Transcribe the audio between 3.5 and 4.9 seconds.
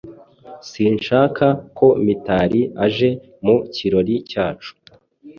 kirori cyacu.